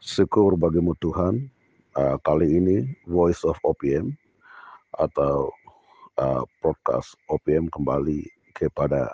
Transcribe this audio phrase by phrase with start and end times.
[0.00, 1.44] Syukur bagimu Tuhan,
[1.92, 4.16] uh, kali ini Voice of OPM
[4.96, 5.52] atau
[6.16, 8.24] uh, podcast OPM kembali
[8.56, 9.12] kepada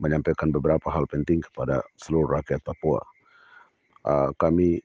[0.00, 3.04] menyampaikan beberapa hal penting kepada seluruh rakyat Papua.
[4.08, 4.80] Uh, kami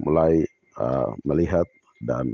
[0.00, 0.40] mulai
[0.80, 1.68] uh, melihat
[2.08, 2.32] dan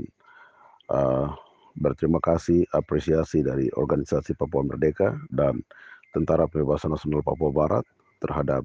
[0.95, 1.35] uh,
[1.75, 5.59] berterima kasih apresiasi dari organisasi Papua Merdeka dan
[6.15, 7.83] Tentara Pembebasan Nasional Papua Barat
[8.23, 8.63] terhadap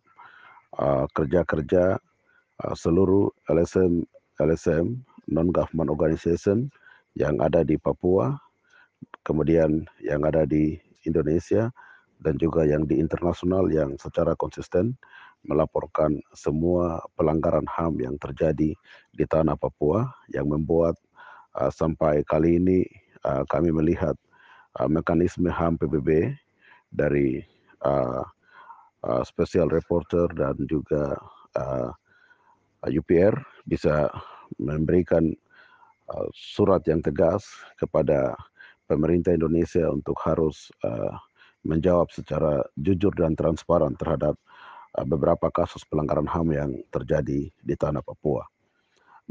[0.78, 2.13] uh, kerja-kerja uh,
[2.62, 4.06] seluruh LSM
[4.38, 4.98] LSM
[5.30, 6.70] non government organization
[7.14, 8.34] yang ada di Papua,
[9.22, 11.70] kemudian yang ada di Indonesia
[12.22, 14.96] dan juga yang di internasional yang secara konsisten
[15.44, 18.72] melaporkan semua pelanggaran HAM yang terjadi
[19.12, 20.96] di tanah Papua yang membuat
[21.60, 22.80] uh, sampai kali ini
[23.28, 24.16] uh, kami melihat
[24.80, 26.32] uh, mekanisme HAM PBB
[26.88, 27.44] dari
[27.84, 28.24] uh,
[29.04, 31.20] uh, special reporter dan juga
[31.60, 31.92] uh,
[32.88, 33.34] UPR
[33.64, 34.08] bisa
[34.60, 35.32] memberikan
[36.12, 37.48] uh, surat yang tegas
[37.80, 38.36] kepada
[38.84, 41.16] pemerintah Indonesia untuk harus uh,
[41.64, 44.36] menjawab secara jujur dan transparan terhadap
[45.00, 48.44] uh, beberapa kasus pelanggaran HAM yang terjadi di tanah Papua.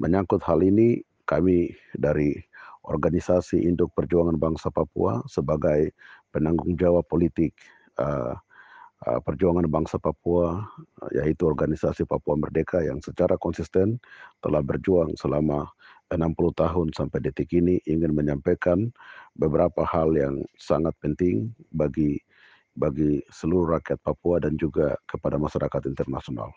[0.01, 2.35] Menyangkut hal ini, kami dari
[2.83, 5.95] organisasi Induk Perjuangan Bangsa Papua sebagai
[6.33, 7.55] penanggung jawab politik
[8.01, 8.35] uh,
[9.03, 10.63] perjuangan bangsa Papua,
[11.11, 13.99] yaitu organisasi Papua Merdeka yang secara konsisten
[14.39, 15.67] telah berjuang selama
[16.13, 18.93] 60 tahun sampai detik ini ingin menyampaikan
[19.33, 22.21] beberapa hal yang sangat penting bagi
[22.73, 26.49] bagi seluruh rakyat Papua dan juga kepada masyarakat internasional.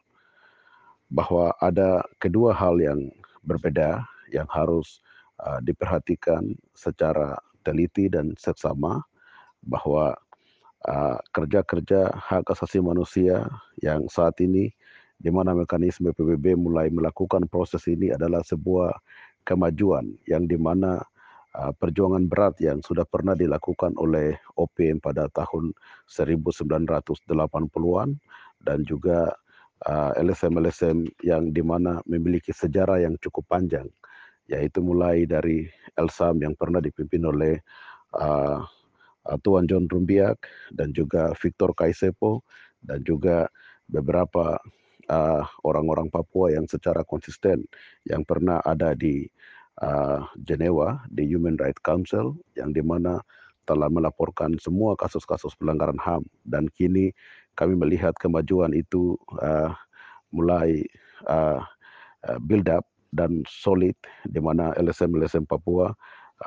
[1.13, 3.13] Bahwa ada kedua hal yang
[3.45, 4.03] berbeda
[4.33, 5.05] yang harus
[5.45, 9.05] uh, diperhatikan secara teliti dan seksama
[9.67, 10.15] bahwa
[10.85, 13.49] uh, kerja-kerja hak asasi manusia
[13.81, 14.69] yang saat ini
[15.17, 18.93] di mana mekanisme PBB mulai melakukan proses ini adalah sebuah
[19.49, 21.01] kemajuan yang di mana
[21.57, 25.73] uh, perjuangan berat yang sudah pernah dilakukan oleh OPM pada tahun
[26.13, 28.09] 1980-an
[28.61, 29.33] dan juga
[29.89, 33.89] uh, LSM-LSM yang di mana memiliki sejarah yang cukup panjang
[34.47, 35.67] yaitu mulai dari
[35.99, 37.55] Elsam yang pernah dipimpin oleh
[38.15, 38.63] uh, uh,
[39.43, 42.47] Tuan John Rumbiak dan juga Victor Kaisepo
[42.83, 43.51] dan juga
[43.91, 44.59] beberapa
[45.11, 47.67] uh, orang-orang Papua yang secara konsisten
[48.07, 49.27] yang pernah ada di
[49.83, 53.23] uh, Jenewa di Human Rights Council yang di mana
[53.67, 57.11] telah melaporkan semua kasus-kasus pelanggaran HAM dan kini
[57.59, 59.75] kami melihat kemajuan itu uh,
[60.31, 60.87] mulai
[61.27, 61.59] uh,
[62.47, 63.95] build up dan solid
[64.29, 65.95] di mana LSM-LSM Papua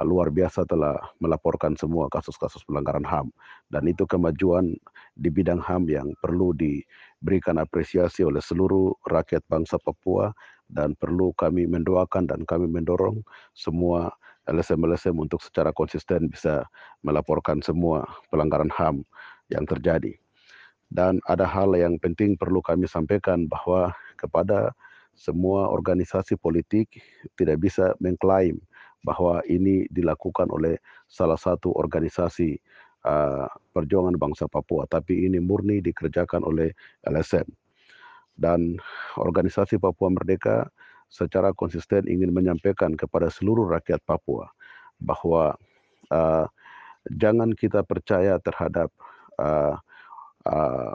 [0.06, 3.34] luar biasa telah melaporkan semua kasus-kasus pelanggaran HAM
[3.74, 4.78] dan itu kemajuan
[5.18, 10.30] di bidang HAM yang perlu diberikan apresiasi oleh seluruh rakyat bangsa Papua
[10.70, 13.26] dan perlu kami mendoakan dan kami mendorong
[13.58, 14.14] semua
[14.46, 16.66] LSM-LSM untuk secara konsisten bisa
[17.02, 19.02] melaporkan semua pelanggaran HAM
[19.50, 20.14] yang terjadi.
[20.90, 24.74] Dan ada hal yang penting perlu kami sampaikan bahwa kepada
[25.14, 26.98] semua organisasi politik
[27.38, 28.58] tidak bisa mengklaim
[29.04, 30.78] bahwa ini dilakukan oleh
[31.08, 32.60] salah satu organisasi
[33.08, 36.72] uh, perjuangan bangsa Papua, tapi ini murni dikerjakan oleh
[37.08, 37.48] LSM.
[38.40, 38.80] Dan
[39.20, 40.68] organisasi Papua Merdeka
[41.10, 44.48] secara konsisten ingin menyampaikan kepada seluruh rakyat Papua
[45.02, 45.58] bahwa
[46.12, 46.46] uh,
[47.10, 48.94] jangan kita percaya terhadap
[49.40, 49.76] uh,
[50.46, 50.94] uh,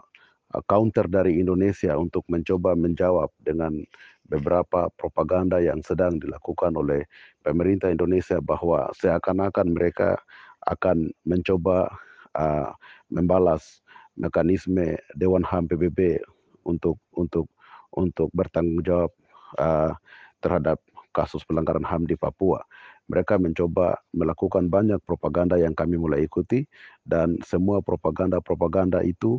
[0.66, 3.82] counter dari Indonesia untuk mencoba menjawab dengan
[4.24, 7.04] beberapa propaganda yang sedang dilakukan oleh
[7.44, 10.16] pemerintah Indonesia bahwa seakan-akan mereka
[10.64, 11.92] akan mencoba
[12.38, 12.72] uh,
[13.12, 13.84] membalas
[14.16, 16.22] mekanisme Dewan HAM PBB
[16.64, 17.50] untuk untuk
[17.94, 19.12] untuk bertanggung jawab
[19.60, 19.92] uh,
[20.40, 20.80] terhadap
[21.14, 22.64] kasus pelanggaran HAM di Papua.
[23.06, 26.64] Mereka mencoba melakukan banyak propaganda yang kami mulai ikuti
[27.04, 29.38] dan semua propaganda-propaganda itu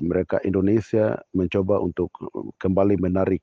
[0.00, 2.12] mereka Indonesia mencoba untuk
[2.60, 3.40] kembali menarik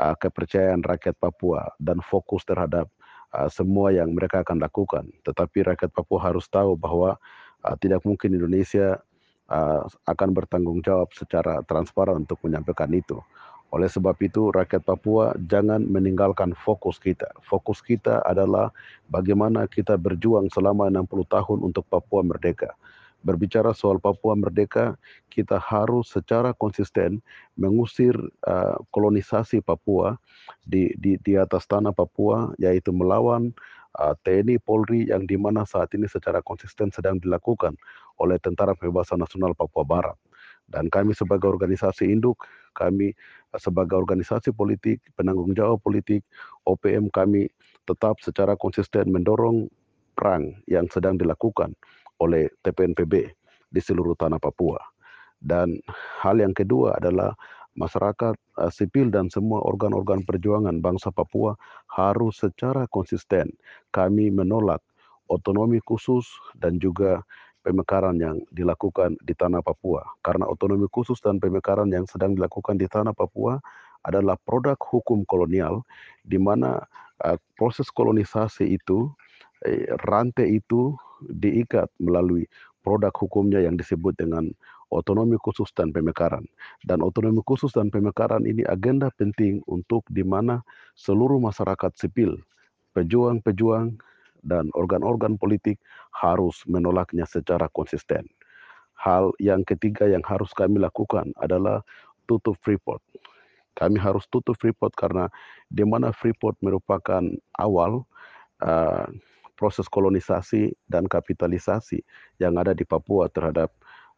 [0.00, 2.88] uh, kepercayaan rakyat Papua dan fokus terhadap
[3.34, 5.04] uh, semua yang mereka akan lakukan.
[5.26, 7.20] Tetapi rakyat Papua harus tahu bahwa
[7.66, 9.02] uh, tidak mungkin Indonesia
[9.52, 13.20] uh, akan bertanggung jawab secara transparan untuk menyampaikan itu.
[13.70, 17.30] Oleh sebab itu, rakyat Papua jangan meninggalkan fokus kita.
[17.46, 18.74] Fokus kita adalah
[19.06, 22.74] bagaimana kita berjuang selama 60 tahun untuk Papua merdeka
[23.20, 24.96] berbicara soal Papua merdeka,
[25.28, 27.20] kita harus secara konsisten
[27.56, 28.16] mengusir
[28.48, 30.16] uh, kolonisasi Papua
[30.64, 33.52] di, di di atas tanah Papua, yaitu melawan
[34.00, 37.76] uh, TNI Polri yang di mana saat ini secara konsisten sedang dilakukan
[38.20, 40.18] oleh Tentara Pembebasan Nasional Papua Barat.
[40.70, 42.46] Dan kami sebagai organisasi induk,
[42.78, 43.10] kami
[43.58, 46.22] sebagai organisasi politik, penanggung jawab politik,
[46.62, 47.50] OPM kami
[47.90, 49.66] tetap secara konsisten mendorong
[50.20, 51.72] perang yang sedang dilakukan
[52.20, 53.32] oleh TPNPB
[53.72, 54.76] di seluruh tanah Papua.
[55.40, 55.80] Dan
[56.20, 57.32] hal yang kedua adalah
[57.80, 61.56] masyarakat uh, sipil dan semua organ-organ perjuangan bangsa Papua
[61.88, 63.48] harus secara konsisten
[63.96, 64.84] kami menolak
[65.32, 66.28] otonomi khusus
[66.60, 67.24] dan juga
[67.64, 70.04] pemekaran yang dilakukan di tanah Papua.
[70.20, 73.56] Karena otonomi khusus dan pemekaran yang sedang dilakukan di tanah Papua
[74.04, 75.84] adalah produk hukum kolonial
[76.24, 76.84] di mana
[77.24, 79.29] uh, proses kolonisasi itu eh,
[80.08, 80.96] rantai itu
[81.28, 82.48] diikat melalui
[82.80, 84.48] produk hukumnya yang disebut dengan
[84.90, 86.44] otonomi khusus dan pemekaran.
[86.84, 90.64] Dan otonomi khusus dan pemekaran ini agenda penting untuk di mana
[90.98, 92.40] seluruh masyarakat sipil,
[92.96, 93.96] pejuang-pejuang,
[94.40, 95.76] dan organ-organ politik
[96.16, 98.24] harus menolaknya secara konsisten.
[98.96, 101.84] Hal yang ketiga yang harus kami lakukan adalah
[102.28, 103.00] tutup Freeport.
[103.76, 105.28] Kami harus tutup Freeport karena
[105.72, 107.24] di mana Freeport merupakan
[107.56, 108.04] awal
[108.60, 109.08] uh,
[109.60, 112.00] proses kolonisasi dan kapitalisasi
[112.40, 113.68] yang ada di Papua terhadap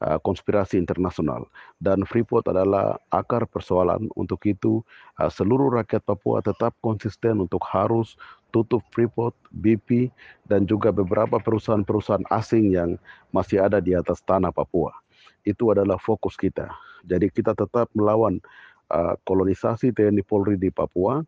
[0.07, 1.51] uh, konspirasi internasional
[1.83, 4.87] dan Freeport adalah akar persoalan untuk itu
[5.19, 8.15] uh, seluruh rakyat Papua tetap konsisten untuk harus
[8.55, 10.13] tutup Freeport, BP,
[10.47, 13.01] dan juga beberapa perusahaan-perusahaan asing yang
[13.33, 14.93] masih ada di atas tanah Papua.
[15.43, 16.71] Itu adalah fokus kita.
[17.03, 18.39] Jadi kita tetap melawan
[18.93, 21.25] uh, kolonisasi TNI Polri di Papua,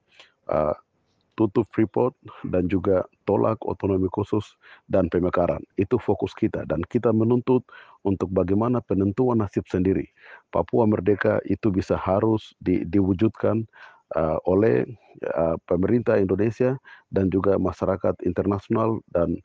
[1.35, 2.15] tutup Freeport
[2.47, 5.63] dan juga tolak otonomi khusus dan pemekaran.
[5.75, 7.67] Itu fokus kita dan kita menuntut
[8.07, 10.07] untuk bagaimana penentuan nasib sendiri.
[10.55, 13.67] Papua merdeka itu bisa harus di, diwujudkan
[14.15, 14.87] uh, oleh
[15.35, 16.79] uh, pemerintah Indonesia
[17.11, 19.39] dan juga masyarakat internasional dan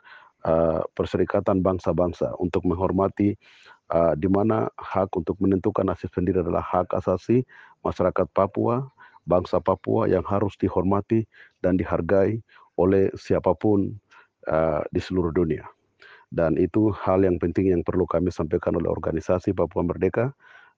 [0.45, 3.35] uh, perserikatan bangsa-bangsa untuk menghormati
[3.93, 7.43] uh, di mana hak untuk menentukan nasib sendiri adalah hak asasi
[7.81, 8.91] masyarakat Papua,
[9.29, 11.29] bangsa Papua yang harus dihormati
[11.61, 12.41] dan dihargai
[12.81, 13.93] oleh siapa pun
[14.49, 15.69] uh, di seluruh dunia.
[16.33, 20.33] Dan itu hal yang penting yang perlu kami sampaikan oleh organisasi Papua Merdeka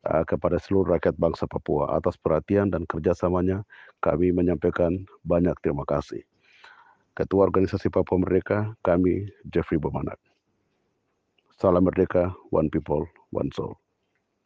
[0.08, 3.64] uh, kepada seluruh rakyat bangsa Papua atas perhatian dan kerjasamanya
[4.04, 6.24] kami menyampaikan banyak terima kasih.
[7.12, 10.16] Ketua Organisasi Papua Merdeka, kami Jeffrey Bomanak.
[11.60, 13.04] Salam Merdeka, One People,
[13.36, 13.76] One Soul.